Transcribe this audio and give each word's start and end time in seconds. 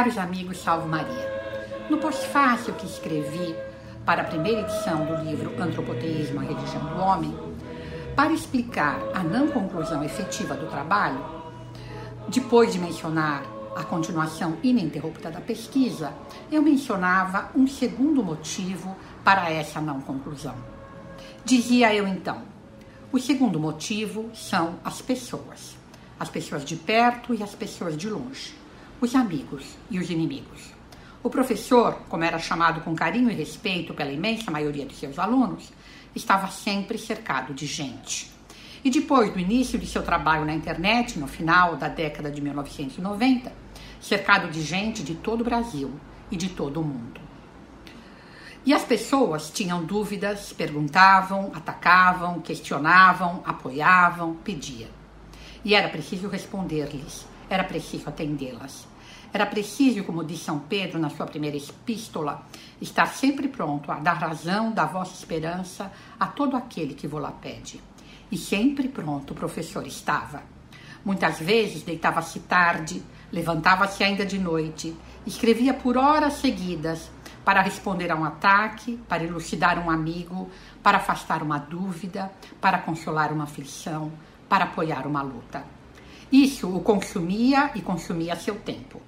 Caros 0.00 0.16
amigos, 0.16 0.56
salve 0.62 0.88
Maria. 0.88 1.84
No 1.90 1.98
pós-fácil 1.98 2.72
que 2.72 2.86
escrevi 2.86 3.54
para 4.02 4.22
a 4.22 4.24
primeira 4.24 4.62
edição 4.62 5.04
do 5.04 5.16
livro 5.16 5.62
Antropoteísmo, 5.62 6.40
a 6.40 6.42
Religião 6.42 6.82
do 6.86 7.02
Homem, 7.02 7.38
para 8.16 8.32
explicar 8.32 8.98
a 9.12 9.22
não 9.22 9.48
conclusão 9.48 10.02
efetiva 10.02 10.54
do 10.54 10.68
trabalho, 10.68 11.22
depois 12.28 12.72
de 12.72 12.78
mencionar 12.78 13.42
a 13.76 13.84
continuação 13.84 14.56
ininterrupta 14.62 15.30
da 15.30 15.42
pesquisa, 15.42 16.14
eu 16.50 16.62
mencionava 16.62 17.50
um 17.54 17.66
segundo 17.66 18.24
motivo 18.24 18.96
para 19.22 19.50
essa 19.50 19.82
não 19.82 20.00
conclusão. 20.00 20.54
Dizia 21.44 21.94
eu 21.94 22.08
então: 22.08 22.40
o 23.12 23.18
segundo 23.18 23.60
motivo 23.60 24.30
são 24.32 24.76
as 24.82 25.02
pessoas, 25.02 25.76
as 26.18 26.30
pessoas 26.30 26.64
de 26.64 26.74
perto 26.74 27.34
e 27.34 27.42
as 27.42 27.54
pessoas 27.54 27.98
de 27.98 28.08
longe, 28.08 28.59
os 29.00 29.14
amigos 29.14 29.64
e 29.90 29.98
os 29.98 30.10
inimigos. 30.10 30.74
O 31.22 31.30
professor, 31.30 31.94
como 32.08 32.24
era 32.24 32.38
chamado 32.38 32.80
com 32.82 32.94
carinho 32.94 33.30
e 33.30 33.34
respeito 33.34 33.94
pela 33.94 34.12
imensa 34.12 34.50
maioria 34.50 34.84
de 34.84 34.94
seus 34.94 35.18
alunos, 35.18 35.72
estava 36.14 36.48
sempre 36.48 36.98
cercado 36.98 37.54
de 37.54 37.66
gente. 37.66 38.30
E 38.82 38.90
depois 38.90 39.32
do 39.32 39.38
início 39.38 39.78
de 39.78 39.86
seu 39.86 40.02
trabalho 40.02 40.44
na 40.44 40.54
internet, 40.54 41.18
no 41.18 41.26
final 41.26 41.76
da 41.76 41.88
década 41.88 42.30
de 42.30 42.40
1990, 42.40 43.52
cercado 44.00 44.50
de 44.50 44.62
gente 44.62 45.02
de 45.02 45.14
todo 45.14 45.42
o 45.42 45.44
Brasil 45.44 45.90
e 46.30 46.36
de 46.36 46.48
todo 46.48 46.80
o 46.80 46.84
mundo. 46.84 47.20
E 48.64 48.74
as 48.74 48.84
pessoas 48.84 49.50
tinham 49.50 49.84
dúvidas, 49.84 50.52
perguntavam, 50.52 51.50
atacavam, 51.54 52.40
questionavam, 52.40 53.42
apoiavam, 53.44 54.34
pediam. 54.44 54.90
E 55.64 55.74
era 55.74 55.88
preciso 55.88 56.28
responder-lhes, 56.28 57.26
era 57.50 57.64
preciso 57.64 58.08
atendê-las. 58.08 58.86
Era 59.32 59.46
preciso, 59.46 60.04
como 60.04 60.24
diz 60.24 60.40
São 60.40 60.60
Pedro 60.60 60.98
na 60.98 61.10
sua 61.10 61.26
primeira 61.26 61.56
epístola, 61.56 62.46
estar 62.80 63.06
sempre 63.06 63.48
pronto 63.48 63.90
a 63.90 63.98
dar 63.98 64.14
razão 64.14 64.72
da 64.72 64.86
vossa 64.86 65.14
esperança 65.14 65.92
a 66.18 66.26
todo 66.28 66.56
aquele 66.56 66.94
que 66.94 67.08
vos 67.08 67.20
la 67.20 67.32
pede. 67.32 67.80
E 68.30 68.38
sempre 68.38 68.88
pronto 68.88 69.32
o 69.32 69.34
professor 69.34 69.86
estava. 69.86 70.42
Muitas 71.04 71.40
vezes 71.40 71.82
deitava-se 71.82 72.40
tarde, 72.40 73.02
levantava-se 73.32 74.02
ainda 74.04 74.24
de 74.24 74.38
noite, 74.38 74.96
escrevia 75.26 75.74
por 75.74 75.96
horas 75.96 76.34
seguidas 76.34 77.10
para 77.44 77.62
responder 77.62 78.12
a 78.12 78.16
um 78.16 78.24
ataque, 78.24 78.98
para 79.08 79.24
elucidar 79.24 79.84
um 79.84 79.90
amigo, 79.90 80.48
para 80.82 80.98
afastar 80.98 81.42
uma 81.42 81.58
dúvida, 81.58 82.30
para 82.60 82.78
consolar 82.78 83.32
uma 83.32 83.44
aflição, 83.44 84.12
para 84.48 84.64
apoiar 84.64 85.06
uma 85.06 85.22
luta. 85.22 85.79
Isso 86.32 86.68
o 86.68 86.80
consumia 86.80 87.70
e 87.74 87.80
consumia 87.80 88.36
seu 88.36 88.54
tempo. 88.54 89.00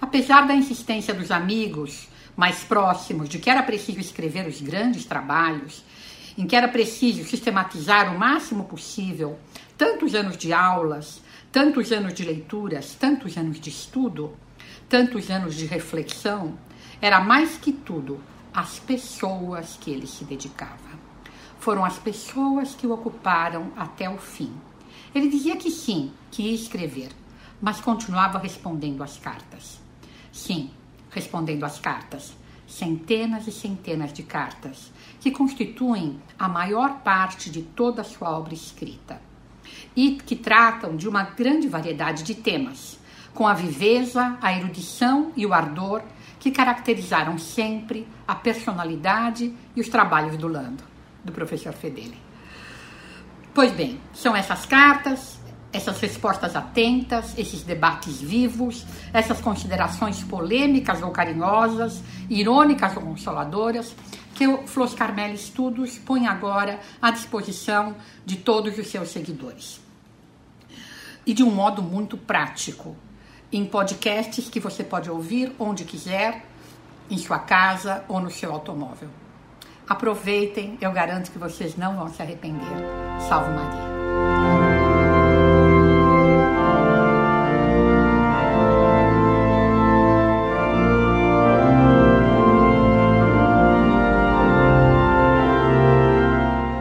Apesar 0.00 0.46
da 0.46 0.54
insistência 0.54 1.12
dos 1.12 1.30
amigos 1.30 2.08
mais 2.36 2.64
próximos 2.64 3.28
de 3.28 3.38
que 3.38 3.50
era 3.50 3.62
preciso 3.62 4.00
escrever 4.00 4.46
os 4.46 4.60
grandes 4.60 5.04
trabalhos, 5.04 5.84
em 6.36 6.46
que 6.46 6.56
era 6.56 6.68
preciso 6.68 7.24
sistematizar 7.28 8.14
o 8.14 8.18
máximo 8.18 8.64
possível 8.64 9.38
tantos 9.76 10.14
anos 10.14 10.36
de 10.36 10.52
aulas, 10.52 11.20
tantos 11.50 11.92
anos 11.92 12.14
de 12.14 12.24
leituras, 12.24 12.94
tantos 12.94 13.36
anos 13.36 13.60
de 13.60 13.68
estudo, 13.68 14.34
tantos 14.88 15.30
anos 15.30 15.54
de 15.54 15.66
reflexão, 15.66 16.56
era 17.00 17.20
mais 17.20 17.56
que 17.56 17.72
tudo 17.72 18.20
as 18.54 18.78
pessoas 18.78 19.78
que 19.80 19.90
ele 19.90 20.06
se 20.06 20.24
dedicava. 20.24 20.92
Foram 21.58 21.84
as 21.84 21.98
pessoas 21.98 22.74
que 22.74 22.86
o 22.86 22.92
ocuparam 22.92 23.70
até 23.76 24.08
o 24.08 24.18
fim. 24.18 24.52
Ele 25.14 25.28
dizia 25.28 25.56
que 25.56 25.70
sim, 25.70 26.12
que 26.30 26.42
ia 26.42 26.54
escrever, 26.54 27.10
mas 27.60 27.80
continuava 27.80 28.38
respondendo 28.38 29.02
às 29.02 29.18
cartas. 29.18 29.80
Sim, 30.32 30.70
respondendo 31.10 31.64
às 31.64 31.78
cartas. 31.78 32.34
Centenas 32.66 33.46
e 33.46 33.52
centenas 33.52 34.12
de 34.12 34.22
cartas, 34.22 34.90
que 35.20 35.30
constituem 35.30 36.18
a 36.38 36.48
maior 36.48 37.00
parte 37.00 37.50
de 37.50 37.62
toda 37.62 38.00
a 38.00 38.04
sua 38.04 38.30
obra 38.30 38.54
escrita 38.54 39.20
e 39.94 40.12
que 40.12 40.34
tratam 40.34 40.96
de 40.96 41.08
uma 41.08 41.22
grande 41.22 41.68
variedade 41.68 42.22
de 42.22 42.34
temas, 42.34 42.98
com 43.34 43.46
a 43.46 43.54
viveza, 43.54 44.38
a 44.40 44.56
erudição 44.56 45.32
e 45.36 45.46
o 45.46 45.52
ardor 45.52 46.02
que 46.38 46.50
caracterizaram 46.50 47.38
sempre 47.38 48.06
a 48.26 48.34
personalidade 48.34 49.54
e 49.76 49.80
os 49.80 49.88
trabalhos 49.88 50.36
do 50.36 50.48
Lando, 50.48 50.82
do 51.24 51.30
professor 51.30 51.72
Fedeli. 51.72 52.18
Pois 53.54 53.70
bem, 53.70 54.00
são 54.14 54.34
essas 54.34 54.64
cartas, 54.64 55.38
essas 55.70 56.00
respostas 56.00 56.56
atentas, 56.56 57.36
esses 57.36 57.62
debates 57.62 58.18
vivos, 58.18 58.86
essas 59.12 59.42
considerações 59.42 60.22
polêmicas 60.22 61.02
ou 61.02 61.10
carinhosas, 61.10 62.02
irônicas 62.30 62.96
ou 62.96 63.02
consoladoras, 63.02 63.94
que 64.34 64.46
o 64.46 64.66
Flos 64.66 64.94
Carmel 64.94 65.34
Estudos 65.34 65.98
põe 65.98 66.26
agora 66.26 66.80
à 67.00 67.10
disposição 67.10 67.94
de 68.24 68.36
todos 68.36 68.78
os 68.78 68.86
seus 68.86 69.10
seguidores. 69.10 69.80
E 71.26 71.34
de 71.34 71.42
um 71.42 71.50
modo 71.50 71.82
muito 71.82 72.16
prático, 72.16 72.96
em 73.52 73.66
podcasts 73.66 74.48
que 74.48 74.60
você 74.60 74.82
pode 74.82 75.10
ouvir 75.10 75.54
onde 75.58 75.84
quiser, 75.84 76.46
em 77.10 77.18
sua 77.18 77.38
casa 77.38 78.02
ou 78.08 78.18
no 78.18 78.30
seu 78.30 78.50
automóvel. 78.50 79.21
Aproveitem, 79.92 80.78
eu 80.80 80.90
garanto 80.90 81.30
que 81.30 81.36
vocês 81.36 81.76
não 81.76 81.98
vão 81.98 82.08
se 82.08 82.22
arrepender. 82.22 82.64
Salve 83.28 83.50
Maria! 83.50 84.61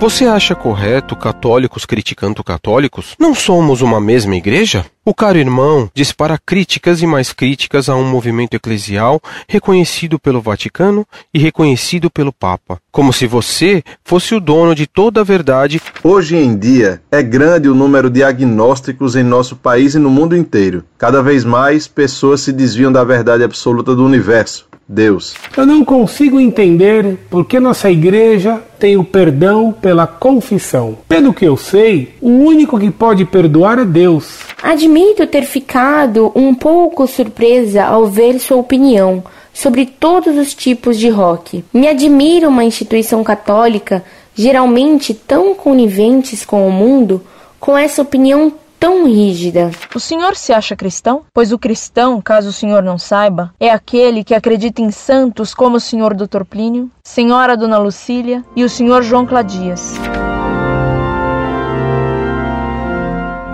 Você 0.01 0.25
acha 0.25 0.56
correto 0.56 1.16
católicos 1.16 1.85
criticando 1.85 2.44
católicos? 2.44 3.16
Não 3.19 3.35
somos 3.35 3.81
uma 3.81 4.01
mesma 4.01 4.35
igreja? 4.35 4.84
O 5.06 5.13
caro 5.13 5.38
irmão 5.38 5.88
dispara 5.94 6.39
críticas 6.44 7.03
e 7.03 7.06
mais 7.06 7.31
críticas 7.31 7.88
a 7.88 7.95
um 7.95 8.03
movimento 8.03 8.56
eclesial 8.56 9.22
reconhecido 9.47 10.17
pelo 10.17 10.41
Vaticano 10.41 11.06
e 11.31 11.38
reconhecido 11.38 12.09
pelo 12.09 12.34
Papa, 12.34 12.79
como 12.91 13.13
se 13.13 13.28
você 13.28 13.84
fosse 14.03 14.34
o 14.34 14.40
dono 14.40 14.73
de 14.73 14.88
toda 14.88 15.22
a 15.22 15.23
verdade. 15.23 15.79
Hoje 16.03 16.35
em 16.35 16.57
dia, 16.57 17.00
é 17.11 17.22
grande 17.22 17.69
o 17.69 17.75
número 17.75 18.09
de 18.09 18.23
agnósticos 18.23 19.16
em 19.16 19.22
nosso 19.23 19.56
país 19.56 19.94
e 19.94 20.00
no 20.00 20.09
mundo 20.09 20.35
inteiro. 20.35 20.84
Cada 20.97 21.22
vez 21.22 21.45
mais, 21.45 21.88
pessoas 21.88 22.41
se 22.41 22.51
desviam 22.51 22.91
da 22.91 23.03
verdade 23.03 23.44
absoluta 23.44 23.95
do 23.95 24.03
universo. 24.03 24.71
Deus. 24.88 25.34
Eu 25.56 25.66
não 25.66 25.86
consigo 25.86 26.40
entender 26.40 27.18
por 27.30 27.46
que 27.46 27.59
nossa 27.59 27.90
igreja 27.90 28.62
tem 28.78 28.97
o 28.97 29.03
perdão 29.03 29.72
pela 29.72 30.06
confissão. 30.06 30.97
Pelo 31.08 31.34
que 31.34 31.46
eu 31.46 31.56
sei, 31.56 32.14
o 32.19 32.30
único 32.30 32.80
que 32.80 32.91
pode 32.91 33.24
perdoar 33.25 33.80
é 33.80 33.86
Deus. 33.86 34.40
Admito 34.61 35.26
ter 35.28 35.44
ficado 35.44 36.32
um 36.35 36.53
pouco 36.53 37.08
surpresa 37.08 37.84
ao 37.84 38.08
ver 38.08 38.40
sua 38.40 38.58
opinião 38.58 39.23
sobre 39.53 39.85
todos 39.85 40.38
os 40.38 40.53
tipos 40.53 40.97
de 40.97 41.09
rock. 41.09 41.64
Me 41.73 41.88
admira 41.88 42.47
uma 42.47 42.64
instituição 42.64 43.23
católica, 43.23 44.03
geralmente 44.34 45.14
tão 45.14 45.53
coniventes 45.53 46.46
com 46.46 46.67
o 46.67 46.72
mundo, 46.72 47.22
com 47.59 47.78
essa 47.78 48.02
opinião 48.02 48.53
tão 48.81 49.05
rígida. 49.05 49.69
O 49.93 49.99
senhor 49.99 50.35
se 50.35 50.51
acha 50.51 50.75
cristão? 50.75 51.22
Pois 51.31 51.51
o 51.51 51.59
cristão, 51.59 52.19
caso 52.19 52.49
o 52.49 52.53
senhor 52.53 52.81
não 52.81 52.97
saiba, 52.97 53.53
é 53.59 53.69
aquele 53.69 54.23
que 54.23 54.33
acredita 54.33 54.81
em 54.81 54.89
santos 54.89 55.53
como 55.53 55.78
o 55.78 55.79
senhor 55.79 56.16
Dr. 56.16 56.43
Plínio, 56.43 56.89
senhora 57.03 57.55
Dona 57.55 57.78
Lucília 57.78 58.43
e 58.55 58.63
o 58.63 58.69
senhor 58.69 59.03
João 59.03 59.23
Cladias. 59.23 59.93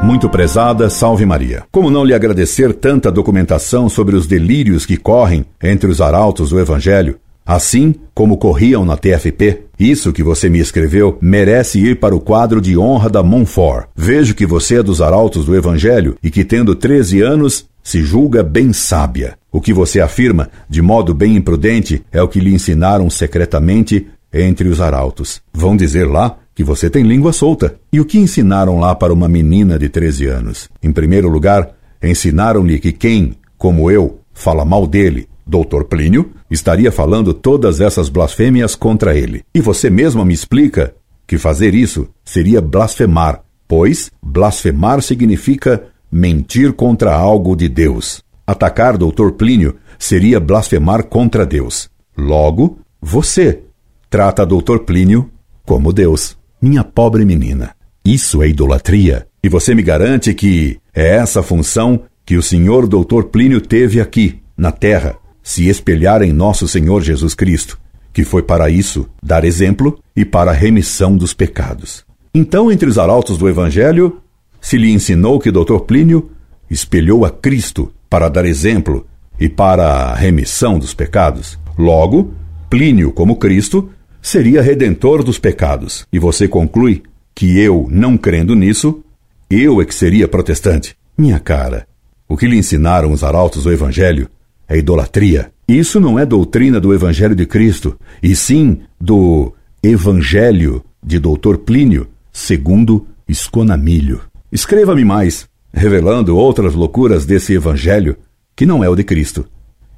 Muito 0.02 0.30
prezada, 0.30 0.90
salve 0.90 1.26
Maria. 1.26 1.66
Como 1.70 1.92
não 1.92 2.06
lhe 2.06 2.14
agradecer 2.14 2.74
tanta 2.74 3.12
documentação 3.12 3.90
sobre 3.90 4.16
os 4.16 4.26
delírios 4.26 4.86
que 4.86 4.96
correm 4.96 5.46
entre 5.62 5.92
os 5.92 6.00
arautos 6.00 6.52
do 6.52 6.60
Evangelho, 6.62 7.20
assim 7.48 7.96
como 8.14 8.38
corriam 8.38 8.84
na 8.84 8.98
TFP? 8.98 9.64
Isso 9.80 10.12
que 10.12 10.22
você 10.22 10.50
me 10.50 10.60
escreveu 10.60 11.18
merece 11.22 11.80
ir 11.80 12.00
para 12.00 12.14
o 12.14 12.20
quadro 12.20 12.60
de 12.60 12.78
honra 12.78 13.10
da 13.10 13.24
Montfort. 13.24 13.88
Vejo 13.96 14.36
que 14.36 14.46
você 14.46 14.80
é 14.80 14.84
dos 14.84 15.02
arautos 15.02 15.46
do 15.46 15.56
Evangelho 15.56 16.18
e 16.22 16.30
que, 16.30 16.44
tendo 16.44 16.76
13 16.76 17.22
anos, 17.22 17.66
se 17.82 18.04
julga 18.04 18.44
bem 18.44 18.74
sábia. 18.74 19.38
O 19.50 19.62
que 19.62 19.72
você 19.72 20.02
afirma, 20.02 20.50
de 20.70 20.82
modo 20.82 21.14
bem 21.14 21.38
imprudente, 21.38 22.04
é 22.12 22.22
o 22.22 22.28
que 22.28 22.40
lhe 22.40 22.54
ensinaram 22.54 23.10
secretamente 23.10 24.08
entre 24.34 24.68
os 24.68 24.82
arautos. 24.82 25.42
Vão 25.54 25.78
dizer 25.78 26.06
lá 26.06 26.38
que 26.54 26.64
você 26.64 26.90
tem 26.90 27.04
língua 27.04 27.32
solta. 27.32 27.76
E 27.94 28.00
o 28.00 28.06
que 28.06 28.18
ensinaram 28.18 28.80
lá 28.80 28.94
para 28.94 29.14
uma 29.14 29.30
menina 29.30 29.80
de 29.80 29.88
13 29.88 30.26
anos? 30.26 30.70
Em 30.84 30.92
primeiro 30.92 31.30
lugar, 31.30 31.70
ensinaram-lhe 32.04 32.80
que 32.80 32.92
quem, 32.92 33.36
como 33.58 33.90
eu, 33.90 34.20
fala 34.34 34.66
mal 34.66 34.86
dele, 34.86 35.30
Doutor 35.48 35.86
Plínio, 35.86 36.32
estaria 36.52 36.92
falando 36.92 37.34
todas 37.34 37.80
essas 37.80 38.10
blasfêmias 38.10 38.76
contra 38.76 39.18
ele. 39.18 39.44
E 39.56 39.62
você 39.62 39.90
mesma 39.90 40.26
me 40.26 40.34
explica 40.34 40.94
que 41.26 41.38
fazer 41.38 41.74
isso 41.74 42.08
seria 42.24 42.62
blasfemar, 42.62 43.44
pois 43.68 44.12
blasfemar 44.22 45.02
significa 45.02 45.84
mentir 46.12 46.74
contra 46.74 47.14
algo 47.14 47.56
de 47.56 47.70
Deus. 47.70 48.24
Atacar 48.46 48.98
Doutor 48.98 49.34
Plínio 49.34 49.76
seria 50.00 50.40
blasfemar 50.40 51.04
contra 51.04 51.46
Deus. 51.46 51.90
Logo, 52.18 52.80
você 53.02 53.62
trata 54.10 54.46
Dr. 54.46 54.80
Plínio 54.86 55.30
como 55.66 55.92
Deus. 55.92 56.38
Minha 56.62 56.84
pobre 56.84 57.26
menina, 57.26 57.76
isso 58.04 58.42
é 58.42 58.48
idolatria. 58.48 59.28
E 59.44 59.50
você 59.50 59.76
me 59.76 59.84
garante 59.84 60.34
que 60.34 60.80
é 60.96 61.16
essa 61.16 61.44
função 61.44 62.02
que 62.26 62.36
o 62.36 62.42
senhor 62.42 62.88
Dr. 62.88 63.24
Plínio 63.32 63.62
teve 63.62 64.02
aqui, 64.02 64.42
na 64.58 64.72
terra, 64.72 65.16
se 65.48 65.70
espelhar 65.70 66.22
em 66.22 66.34
nosso 66.34 66.68
Senhor 66.68 67.02
Jesus 67.02 67.34
Cristo, 67.34 67.80
que 68.12 68.26
foi 68.26 68.44
para 68.44 68.70
isso 68.70 69.08
dar 69.24 69.46
exemplo 69.46 69.98
e 70.14 70.26
para 70.26 70.52
a 70.52 70.54
remissão 70.54 71.16
dos 71.16 71.34
pecados. 71.34 72.04
Então, 72.36 72.70
entre 72.70 72.90
os 72.90 72.98
arautos 72.98 73.38
do 73.38 73.48
Evangelho, 73.48 74.22
se 74.60 74.78
lhe 74.78 74.92
ensinou 74.92 75.40
que 75.40 75.50
Dr. 75.50 75.80
Plínio 75.88 76.32
espelhou 76.70 77.24
a 77.24 77.32
Cristo 77.32 77.94
para 78.10 78.28
dar 78.28 78.44
exemplo 78.44 79.08
e 79.40 79.48
para 79.48 79.86
a 79.86 80.16
remissão 80.16 80.78
dos 80.78 80.94
pecados. 80.94 81.58
Logo, 81.78 82.34
Plínio, 82.70 83.14
como 83.14 83.38
Cristo, 83.38 83.90
seria 84.22 84.62
redentor 84.62 85.24
dos 85.24 85.40
pecados. 85.40 86.06
E 86.12 86.20
você 86.20 86.46
conclui 86.46 87.04
que 87.34 87.58
eu, 87.58 87.88
não 87.90 88.18
crendo 88.18 88.54
nisso, 88.54 89.02
eu 89.50 89.82
é 89.82 89.86
que 89.86 89.96
seria 89.96 90.28
protestante. 90.28 90.94
Minha 91.18 91.40
cara, 91.40 91.88
o 92.28 92.36
que 92.36 92.48
lhe 92.48 92.58
ensinaram 92.58 93.14
os 93.14 93.24
arautos 93.24 93.64
do 93.64 93.72
Evangelho 93.72 94.30
é 94.68 94.78
idolatria. 94.78 95.52
Isso 95.68 96.00
não 96.00 96.18
é 96.18 96.26
doutrina 96.26 96.80
do 96.80 96.94
Evangelho 96.94 97.36
de 97.36 97.46
Cristo, 97.46 98.00
e 98.22 98.36
sim 98.36 98.80
do 99.00 99.54
Evangelho 99.82 100.84
de 101.04 101.20
Doutor 101.20 101.60
Plínio, 101.60 102.08
segundo 102.32 103.08
Esconamilho. 103.28 104.22
Escreva-me 104.52 105.04
mais, 105.04 105.48
revelando 105.74 106.38
outras 106.38 106.74
loucuras 106.74 107.26
desse 107.26 107.54
Evangelho 107.54 108.18
que 108.56 108.66
não 108.66 108.84
é 108.84 108.90
o 108.90 108.96
de 108.96 109.04
Cristo 109.04 109.46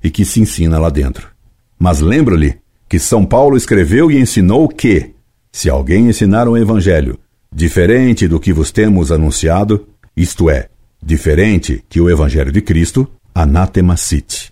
e 0.04 0.10
que 0.10 0.26
se 0.26 0.42
ensina 0.42 0.78
lá 0.80 0.90
dentro. 0.90 1.30
Mas 1.78 2.00
lembro-lhe 2.00 2.58
que 2.88 3.00
São 3.00 3.26
Paulo 3.26 3.56
escreveu 3.56 4.12
e 4.12 4.20
ensinou 4.20 4.68
que, 4.68 5.12
se 5.52 5.70
alguém 5.70 6.10
ensinar 6.10 6.48
um 6.48 6.58
Evangelho 6.58 7.18
diferente 7.52 8.28
do 8.28 8.40
que 8.40 8.52
vos 8.52 8.72
temos 8.72 9.12
anunciado, 9.12 9.88
isto 10.16 10.50
é, 10.50 10.68
diferente 11.02 11.84
que 11.88 12.02
o 12.02 12.10
Evangelho 12.10 12.52
de 12.52 12.62
Cristo, 12.62 13.08
anatema 13.34 13.96
sit. 13.96 14.52